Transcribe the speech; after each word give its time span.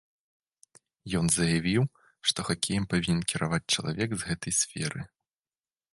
Ён 1.19 1.25
заявіў, 1.35 1.83
што 2.31 2.39
хакеем 2.49 2.89
павінен 2.95 3.21
кіраваць 3.35 3.63
чалавек 3.73 4.09
з 4.19 4.31
гэтай 4.31 4.53
сферы. 4.65 5.01